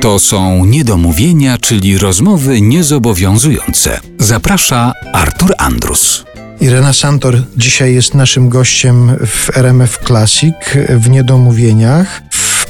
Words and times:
To 0.00 0.18
są 0.18 0.64
niedomówienia, 0.64 1.58
czyli 1.58 1.98
rozmowy 1.98 2.60
niezobowiązujące. 2.60 4.00
Zaprasza 4.18 4.92
Artur 5.12 5.54
Andrus. 5.58 6.24
Irena 6.60 6.92
Santor 6.92 7.42
dzisiaj 7.56 7.94
jest 7.94 8.14
naszym 8.14 8.48
gościem 8.48 9.16
w 9.26 9.56
RMF 9.56 9.98
Classic 10.06 10.54
w 10.88 11.10
Niedomówieniach. 11.10 12.22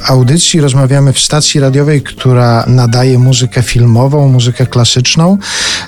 Audycji 0.09 0.61
rozmawiamy 0.61 1.13
w 1.13 1.21
stacji 1.21 1.61
radiowej, 1.61 2.03
która 2.03 2.65
nadaje 2.67 3.19
muzykę 3.19 3.63
filmową, 3.63 4.29
muzykę 4.29 4.67
klasyczną 4.67 5.39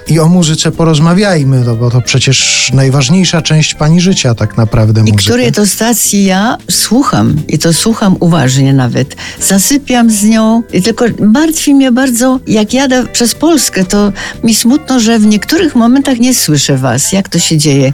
i 0.08 0.18
o 0.18 0.28
muzyce 0.28 0.70
porozmawiajmy, 0.70 1.60
no 1.66 1.76
bo 1.76 1.90
to 1.90 2.00
przecież 2.00 2.70
najważniejsza 2.74 3.42
część 3.42 3.74
pani 3.74 4.00
życia 4.00 4.34
tak 4.34 4.56
naprawdę 4.56 5.00
I 5.00 5.04
muzyka. 5.12 5.22
której 5.22 5.52
to 5.52 5.66
stacji 5.66 6.24
ja 6.24 6.58
słucham 6.70 7.36
i 7.48 7.58
to 7.58 7.72
słucham 7.72 8.16
uważnie 8.20 8.72
nawet. 8.72 9.16
Zasypiam 9.48 10.10
z 10.10 10.24
nią 10.24 10.62
i 10.72 10.82
tylko 10.82 11.04
martwi 11.20 11.74
mnie 11.74 11.92
bardzo, 11.92 12.40
jak 12.46 12.74
jadę 12.74 13.06
przez 13.06 13.34
Polskę, 13.34 13.84
to 13.84 14.12
mi 14.44 14.54
smutno, 14.54 15.00
że 15.00 15.18
w 15.18 15.26
niektórych 15.26 15.74
momentach 15.74 16.18
nie 16.18 16.34
słyszę 16.34 16.76
was, 16.76 17.12
jak 17.12 17.28
to 17.28 17.38
się 17.38 17.56
dzieje. 17.58 17.92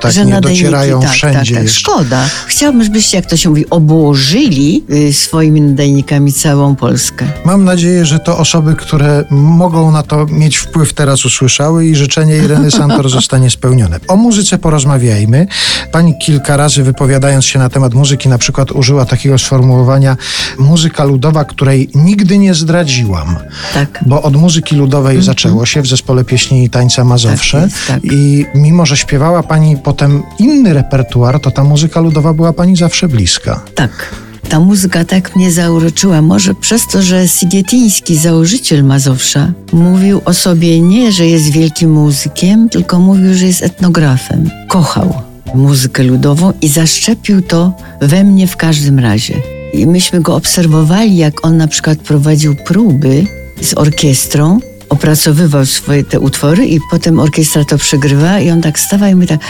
Tak, 0.00 0.12
że 0.12 0.26
nie 0.26 0.32
nadajniki- 0.34 0.40
docierają 0.42 1.00
tak, 1.00 1.10
wszędzie 1.10 1.54
Tak, 1.54 1.64
tak. 1.64 1.72
Szkoda. 1.72 2.28
Chciałabym, 2.46 2.84
żebyście, 2.84 3.16
jak 3.16 3.26
to 3.26 3.36
się 3.36 3.48
mówi, 3.48 3.70
obłożyli 3.70 4.84
y, 4.90 5.12
swoimi 5.12 5.65
nadajnikami 5.66 6.32
całą 6.32 6.76
Polskę. 6.76 7.26
Mam 7.44 7.64
nadzieję, 7.64 8.06
że 8.06 8.18
to 8.18 8.38
osoby, 8.38 8.74
które 8.74 9.24
mogą 9.30 9.90
na 9.90 10.02
to 10.02 10.26
mieć 10.26 10.56
wpływ, 10.56 10.92
teraz 10.92 11.24
usłyszały 11.24 11.86
i 11.86 11.96
życzenie 11.96 12.36
Ireny 12.36 12.70
Santor 12.70 13.10
zostanie 13.10 13.50
spełnione. 13.50 14.00
O 14.08 14.16
muzyce 14.16 14.58
porozmawiajmy. 14.58 15.46
Pani 15.92 16.14
kilka 16.18 16.56
razy 16.56 16.82
wypowiadając 16.82 17.44
się 17.44 17.58
na 17.58 17.68
temat 17.68 17.94
muzyki, 17.94 18.28
na 18.28 18.38
przykład 18.38 18.72
użyła 18.72 19.04
takiego 19.04 19.38
sformułowania 19.38 20.16
muzyka 20.58 21.04
ludowa, 21.04 21.44
której 21.44 21.90
nigdy 21.94 22.38
nie 22.38 22.54
zdradziłam. 22.54 23.36
Tak. 23.74 24.04
Bo 24.06 24.22
od 24.22 24.36
muzyki 24.36 24.76
ludowej 24.76 25.22
zaczęło 25.22 25.66
się 25.66 25.82
w 25.82 25.86
zespole 25.86 26.24
pieśni 26.24 26.64
i 26.64 26.70
tańca 26.70 27.04
Mazowsze. 27.04 27.60
Tak 27.60 27.70
jest, 27.70 27.86
tak. 27.86 28.00
I 28.04 28.46
mimo, 28.54 28.86
że 28.86 28.96
śpiewała 28.96 29.42
pani 29.42 29.76
potem 29.76 30.22
inny 30.38 30.72
repertuar, 30.72 31.40
to 31.40 31.50
ta 31.50 31.64
muzyka 31.64 32.00
ludowa 32.00 32.34
była 32.34 32.52
pani 32.52 32.76
zawsze 32.76 33.08
bliska. 33.08 33.60
Tak. 33.74 34.25
Ta 34.48 34.60
muzyka 34.60 35.04
tak 35.04 35.36
mnie 35.36 35.52
zauroczyła. 35.52 36.22
Może 36.22 36.54
przez 36.54 36.86
to, 36.86 37.02
że 37.02 37.28
Sigietyński, 37.28 38.16
założyciel 38.16 38.84
Mazowsza, 38.84 39.52
mówił 39.72 40.20
o 40.24 40.34
sobie 40.34 40.80
nie, 40.80 41.12
że 41.12 41.26
jest 41.26 41.50
wielkim 41.50 41.90
muzykiem, 41.90 42.68
tylko 42.68 43.00
mówił, 43.00 43.34
że 43.34 43.46
jest 43.46 43.62
etnografem. 43.62 44.50
Kochał 44.68 45.14
muzykę 45.54 46.02
ludową 46.02 46.52
i 46.62 46.68
zaszczepił 46.68 47.42
to 47.42 47.72
we 48.00 48.24
mnie 48.24 48.46
w 48.46 48.56
każdym 48.56 48.98
razie. 48.98 49.34
I 49.72 49.86
myśmy 49.86 50.20
go 50.20 50.36
obserwowali, 50.36 51.16
jak 51.16 51.46
on 51.46 51.56
na 51.56 51.68
przykład 51.68 51.98
prowadził 51.98 52.54
próby 52.54 53.26
z 53.62 53.74
orkiestrą 53.74 54.58
opracowywał 54.88 55.66
swoje 55.66 56.04
te 56.04 56.20
utwory 56.20 56.66
i 56.66 56.80
potem 56.90 57.18
orkiestra 57.18 57.64
to 57.64 57.78
przegrywa 57.78 58.40
i 58.40 58.50
on 58.50 58.62
tak 58.62 58.78
stawa 58.78 59.08
i 59.08 59.14
mówi 59.14 59.26
tak, 59.26 59.40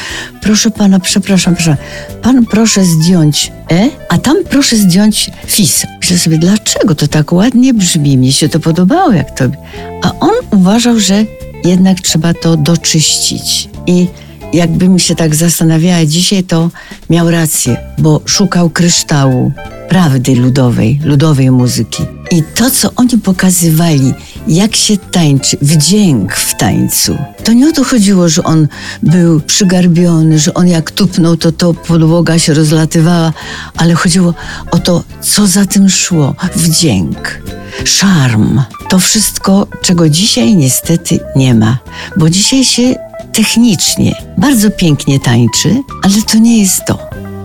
proszę 0.42 0.70
pana, 0.70 1.00
przepraszam, 1.00 1.54
proszę, 1.54 1.76
pan 2.22 2.46
proszę 2.46 2.84
zdjąć 2.84 3.52
E, 3.70 3.90
a 4.08 4.18
tam 4.18 4.36
proszę 4.50 4.76
zdjąć 4.76 5.30
FIS. 5.46 5.86
Myślę 6.00 6.18
sobie, 6.18 6.38
dlaczego 6.38 6.94
to 6.94 7.08
tak 7.08 7.32
ładnie 7.32 7.74
brzmi, 7.74 8.18
mnie 8.18 8.32
się 8.32 8.48
to 8.48 8.60
podobało 8.60 9.12
jak 9.12 9.38
tobie. 9.38 9.56
A 10.02 10.12
on 10.20 10.34
uważał, 10.50 11.00
że 11.00 11.24
jednak 11.64 12.00
trzeba 12.00 12.34
to 12.34 12.56
doczyścić 12.56 13.68
i 13.86 14.06
jakbym 14.52 14.98
się 14.98 15.14
tak 15.14 15.34
zastanawiała 15.34 16.04
dzisiaj, 16.04 16.44
to 16.44 16.70
miał 17.10 17.30
rację, 17.30 17.76
bo 17.98 18.20
szukał 18.24 18.70
kryształu, 18.70 19.52
prawdy 19.88 20.34
ludowej, 20.34 21.00
ludowej 21.04 21.50
muzyki. 21.50 22.02
I 22.30 22.42
to, 22.54 22.70
co 22.70 22.90
oni 22.96 23.18
pokazywali, 23.18 24.14
jak 24.48 24.76
się 24.76 24.96
tańczy, 24.96 25.56
wdzięk 25.62 26.36
w 26.36 26.56
tańcu, 26.56 27.16
to 27.44 27.52
nie 27.52 27.68
o 27.68 27.72
to 27.72 27.84
chodziło, 27.84 28.28
że 28.28 28.44
on 28.44 28.68
był 29.02 29.40
przygarbiony, 29.40 30.38
że 30.38 30.54
on 30.54 30.68
jak 30.68 30.90
tupnął, 30.90 31.36
to 31.36 31.52
to 31.52 31.74
podłoga 31.74 32.38
się 32.38 32.54
rozlatywała, 32.54 33.32
ale 33.76 33.94
chodziło 33.94 34.34
o 34.70 34.78
to, 34.78 35.04
co 35.20 35.46
za 35.46 35.66
tym 35.66 35.88
szło, 35.88 36.34
wdzięk, 36.56 37.42
szarm. 37.84 38.60
To 38.88 38.98
wszystko, 38.98 39.66
czego 39.82 40.08
dzisiaj 40.08 40.56
niestety 40.56 41.20
nie 41.36 41.54
ma, 41.54 41.78
bo 42.16 42.30
dzisiaj 42.30 42.64
się 42.64 42.94
technicznie 43.32 44.14
bardzo 44.38 44.70
pięknie 44.70 45.20
tańczy, 45.20 45.82
ale 46.02 46.14
to 46.32 46.38
nie 46.38 46.60
jest 46.60 46.84
to. 46.86 46.98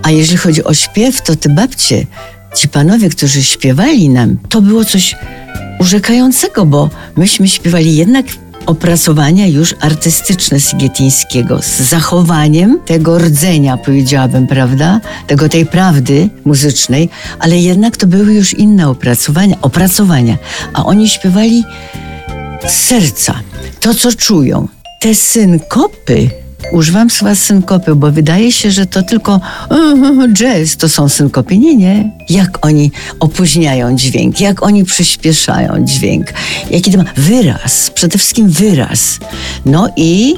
A 0.04 0.12
jeżeli 0.12 0.38
chodzi 0.38 0.64
o 0.64 0.74
śpiew, 0.74 1.22
to 1.22 1.36
te 1.36 1.50
babcie, 1.50 2.06
ci 2.56 2.68
panowie, 2.70 3.10
którzy 3.10 3.44
śpiewali 3.44 4.10
nam, 4.10 4.38
to 4.50 4.62
było 4.62 4.86
coś 4.86 5.16
urzekającego, 5.82 6.66
bo 6.66 6.90
myśmy 7.16 7.48
śpiewali 7.48 7.96
jednak 7.96 8.26
opracowania 8.66 9.48
już 9.48 9.76
artystyczne 9.80 10.60
Sigietyńskiego 10.60 11.62
z 11.62 11.80
zachowaniem 11.80 12.80
tego 12.86 13.18
rdzenia, 13.18 13.78
powiedziałabym, 13.78 14.48
prawda? 14.48 15.02
Tego 15.28 15.50
tej 15.50 15.66
prawdy 15.66 16.30
muzycznej, 16.46 17.10
ale 17.40 17.58
jednak 17.58 17.98
to 17.98 18.08
były 18.08 18.34
już 18.34 18.54
inne 18.54 18.90
opracowania, 18.90 19.56
opracowania. 19.62 20.38
A 20.74 20.86
oni 20.86 21.10
śpiewali 21.10 21.64
z 22.68 22.72
serca, 22.72 23.40
to 23.80 23.94
co 23.94 24.12
czują. 24.12 24.68
Te 25.00 25.16
synkopy, 25.16 26.30
używam 26.72 27.10
słowa 27.10 27.36
synkopy, 27.36 27.96
bo 27.96 28.12
wydaje 28.12 28.52
się, 28.52 28.72
że 28.72 28.86
to 28.86 29.04
tylko 29.04 29.40
jazz 30.34 30.78
to 30.78 30.90
są 30.90 31.10
synkopy. 31.10 31.58
Nie, 31.58 31.76
nie. 31.76 32.12
Jak 32.30 32.66
oni 32.66 32.92
opóźniają 33.20 33.96
dźwięk, 33.96 34.40
jak 34.40 34.64
oni 34.64 34.86
przyspieszają 34.86 35.86
dźwięk, 35.86 36.34
jaki 36.72 36.92
to 36.92 36.98
ma 36.98 37.06
wyraz, 37.18 37.90
przede 37.90 38.18
wszystkim 38.18 38.50
wyraz. 38.50 39.20
No 39.66 39.90
i 39.96 40.36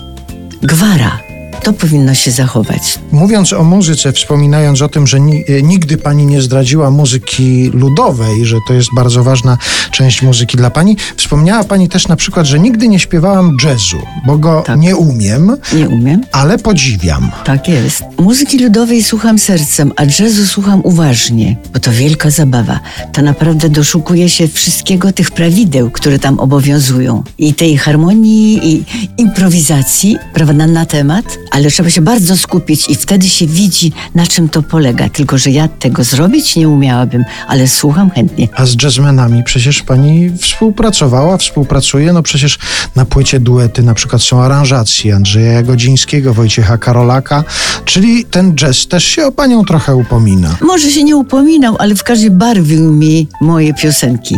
gwara. 0.62 1.33
To 1.64 1.74
powinno 1.74 2.14
się 2.14 2.32
zachować. 2.32 3.00
Mówiąc 3.12 3.54
o 3.54 3.64
muzyce, 3.64 4.14
wspominając 4.14 4.82
o 4.82 4.90
tym, 4.90 5.08
że 5.08 5.20
ni- 5.20 5.44
e, 5.48 5.62
nigdy 5.62 5.98
pani 5.98 6.26
nie 6.26 6.42
zdradziła 6.42 6.92
muzyki 6.92 7.70
ludowej, 7.74 8.46
że 8.46 8.56
to 8.68 8.74
jest 8.74 8.90
bardzo 8.96 9.24
ważna 9.24 9.58
część 9.92 10.22
muzyki 10.22 10.58
dla 10.58 10.70
pani, 10.70 10.98
wspomniała 11.18 11.64
pani 11.64 11.90
też 11.90 12.08
na 12.08 12.16
przykład, 12.16 12.46
że 12.46 12.60
nigdy 12.60 12.88
nie 12.88 13.00
śpiewałam 13.00 13.58
jazzu, 13.64 13.98
bo 14.26 14.38
go 14.38 14.64
Tak. 14.66 14.80
nie 14.80 14.96
umiem, 14.96 15.58
Nie 15.74 15.90
umiem. 15.90 16.24
ale 16.32 16.58
podziwiam. 16.58 17.32
Tak 17.46 17.68
jest. 17.68 18.04
Muzyki 18.20 18.60
ludowej 18.64 19.04
słucham 19.04 19.40
sercem, 19.40 19.92
a 19.96 20.04
jazzu 20.04 20.48
słucham 20.48 20.82
uważnie, 20.84 21.58
bo 21.74 21.80
to 21.80 21.92
wielka 21.92 22.30
zabawa. 22.30 22.80
To 23.14 23.22
naprawdę 23.22 23.70
doszukuje 23.70 24.30
się 24.30 24.48
wszystkiego 24.48 25.12
tych 25.12 25.32
prawideł, 25.32 25.92
które 25.92 26.20
tam 26.20 26.40
obowiązują. 26.40 27.24
I 27.38 27.54
tej 27.54 27.78
harmonii, 27.78 28.60
i 28.74 28.84
improwizacji, 29.18 30.18
prawda, 30.34 30.68
na 30.68 30.86
temat, 30.86 31.26
ale 31.54 31.72
trzeba 31.72 31.90
się 31.90 32.02
bardzo 32.02 32.38
skupić 32.38 32.90
i 32.90 32.96
wtedy 32.96 33.30
się 33.30 33.48
widzi, 33.48 33.92
na 34.16 34.28
czym 34.28 34.50
to 34.50 34.64
polega. 34.64 35.10
Tylko, 35.10 35.38
że 35.38 35.52
ja 35.52 35.68
tego 35.68 36.04
zrobić 36.04 36.56
nie 36.56 36.70
umiałabym, 36.70 37.24
ale 37.48 37.68
słucham 37.68 38.10
chętnie. 38.10 38.48
A 38.56 38.66
z 38.66 38.84
jazzmenami 38.84 39.44
przecież 39.44 39.82
pani 39.82 40.32
współpracowała, 40.42 41.38
współpracuje. 41.38 42.14
No 42.14 42.24
przecież 42.24 42.60
na 42.96 43.06
płycie 43.06 43.40
duety 43.40 43.84
na 43.84 43.94
przykład 43.94 44.22
są 44.22 44.42
aranżacje 44.42 45.16
Andrzeja 45.16 45.52
Jagodzińskiego, 45.52 46.34
Wojciecha 46.34 46.78
Karolaka, 46.78 47.44
czyli 47.86 48.26
ten 48.26 48.56
jazz 48.56 48.88
też 48.88 49.04
się 49.04 49.26
o 49.26 49.32
panią 49.32 49.66
trochę 49.66 49.96
upomina. 49.96 50.58
Może 50.62 50.92
się 50.92 51.04
nie 51.04 51.16
upominał, 51.16 51.76
ale 51.80 51.96
w 51.96 52.04
każdym 52.04 52.38
barwił 52.38 52.94
mi 52.94 53.28
moje 53.42 53.74
piosenki. 53.74 54.36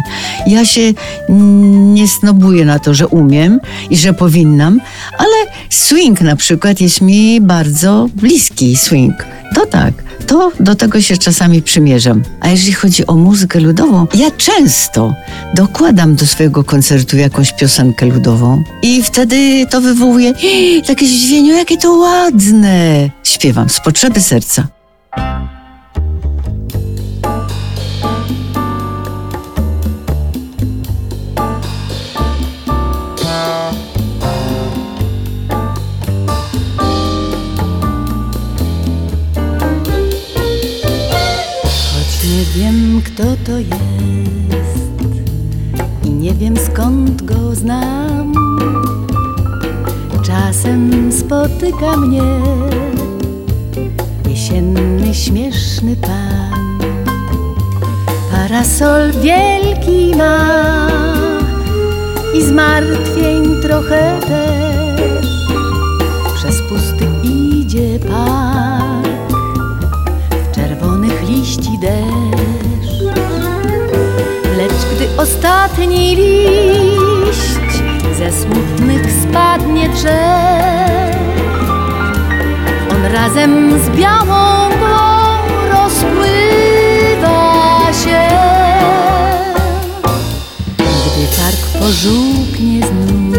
Ja 0.48 0.66
się 0.66 0.94
nie 1.94 2.08
snobuję 2.08 2.66
na 2.66 2.80
to, 2.80 2.94
że 2.94 3.08
umiem 3.08 3.60
i 3.90 3.98
że 3.98 4.14
powinnam, 4.14 4.82
ale 5.18 5.52
swing 5.70 6.22
na 6.22 6.36
przykład 6.36 6.82
jest 6.82 7.02
mi 7.06 7.42
bardzo 7.42 8.10
bliski 8.16 8.76
swing. 8.76 9.14
To 9.56 9.66
tak, 9.66 9.94
to 10.28 10.52
do 10.60 10.76
tego 10.76 11.02
się 11.02 11.18
czasami 11.18 11.62
przymierzam. 11.62 12.24
A 12.40 12.50
jeżeli 12.50 12.74
chodzi 12.74 13.08
o 13.08 13.16
muzykę 13.16 13.60
ludową, 13.60 14.08
ja 14.16 14.32
często 14.32 15.14
dokładam 15.56 16.16
do 16.16 16.26
swojego 16.26 16.64
koncertu 16.64 17.18
jakąś 17.18 17.54
piosenkę 17.54 18.06
ludową 18.06 18.64
i 18.82 19.04
wtedy 19.04 19.66
to 19.70 19.82
wywołuje 19.82 20.34
takie 20.88 21.08
zdziwienie, 21.08 21.54
jakie 21.54 21.78
to 21.78 21.94
ładne. 21.94 23.10
Śpiewam 23.24 23.70
z 23.70 23.80
potrzeby 23.80 24.22
serca. 24.22 24.68
Czasem 50.56 51.12
spotyka 51.12 51.98
mnie 51.98 52.22
jesienny 54.30 55.14
śmieszny 55.14 55.96
pan. 55.96 56.80
Parasol 58.32 59.12
wielki 59.12 60.16
ma 60.18 60.88
i 62.38 62.42
zmartwień 62.42 63.62
trochę 63.62 64.20
też. 64.28 65.28
Przez 66.36 66.62
pusty 66.62 67.08
idzie 67.24 68.00
park, 68.00 69.40
w 70.32 70.56
czerwonych 70.56 71.30
liści 71.30 71.80
deszcz. 71.82 73.04
Lecz 74.58 74.96
gdy 74.96 75.22
ostatni 75.22 76.16
liść 76.16 76.55
razem 83.16 83.80
z 83.80 83.90
białą 83.90 84.70
mgłą 84.70 84.98
rozpływa 85.72 87.42
się. 88.04 88.22
Gdy 90.78 91.26
park 91.38 91.62
pożółknie 91.80 92.88
znów, 92.88 93.38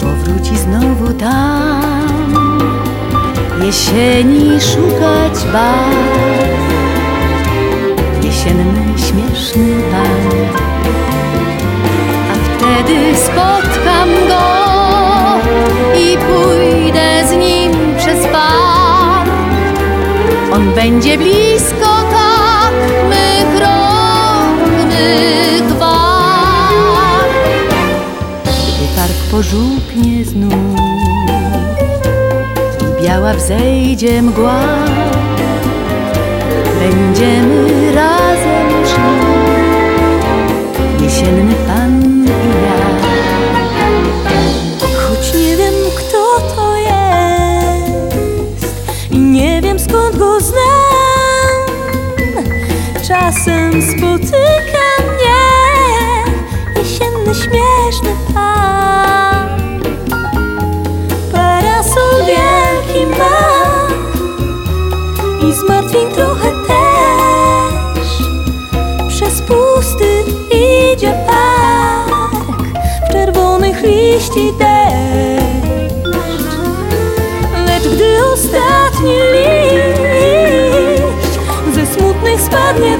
powróci 0.00 0.56
znowu 0.58 1.12
tam, 1.14 2.34
jesieni 3.62 4.60
szukać 4.60 5.44
barw, 5.52 6.64
jesienny 8.22 8.98
śmieszny 8.98 9.82
pan. 9.90 10.30
A 12.30 12.34
wtedy 12.44 13.16
spotkam 13.16 14.08
go 14.28 14.44
i 15.98 16.18
pójdę 16.18 17.23
będzie 20.74 21.18
blisko 21.18 22.04
tak 22.10 22.74
mych 23.08 23.60
rąk, 23.60 24.86
mych 24.88 25.78
warg. 25.78 27.34
Gdy 28.44 28.86
park 28.96 29.16
pożółknie 29.30 30.24
znów 30.24 30.54
i 32.80 33.02
biała 33.02 33.34
wzejdzie 33.34 34.22
mgła, 34.22 34.60
będziemy 36.80 37.73
liści 74.14 74.52
deszcz. 74.58 76.04
Lecz 77.66 77.88
gdy 77.94 78.24
ostatni 78.32 79.16
liść 79.32 79.98
ze 81.74 81.86
smutnych 81.94 82.40
spadnie 82.40 82.98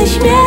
jesienny 0.00 0.06
śmieszny 0.06 0.37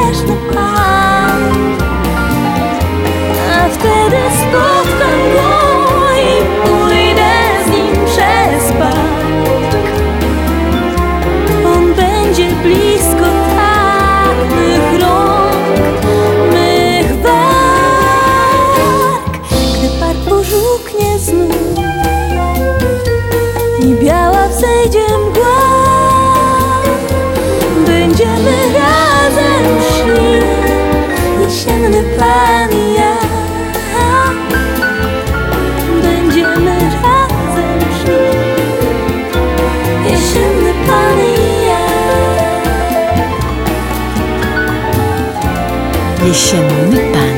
Jesienny 46.31 46.97
pan. 47.13 47.33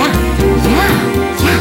Ja, 0.00 0.08
ja, 0.76 0.88
ja. 1.44 1.56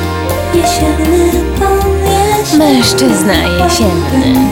Jesienny 0.56 1.32
pan, 1.60 1.80
jesienny 2.08 2.58
Mężczyzna 2.58 3.34
jesienny, 3.34 4.50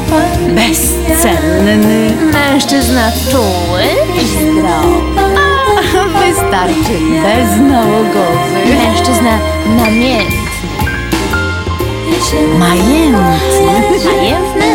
Bezcenny. 0.55 2.11
mężczyzna 2.33 3.11
czuły 3.31 3.83
i 4.15 4.27
zdrowy, 4.27 4.97
Wystarczy 6.19 6.95
beznałogowy. 7.23 8.75
mężczyzna 8.77 9.39
namiętny, 9.77 10.37
Majętny. 12.59 13.21
majętny, 14.05 14.70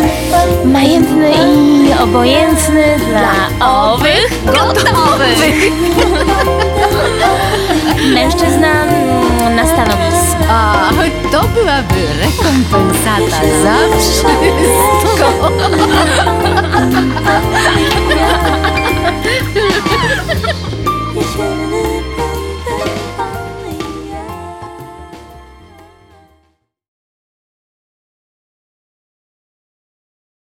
majętny 0.65 1.31
i 1.31 1.93
obojętny 2.03 2.97
dla 3.09 3.67
owych 3.67 4.43
gotowych. 4.45 5.71
Mężczyzna 8.13 8.85
na 9.55 9.65
stanowisku. 9.65 10.43
A, 10.49 10.89
to 11.31 11.43
byłaby 11.47 11.95
rekompensata 12.21 13.41
za 13.63 13.97
wszystko. 13.99 14.29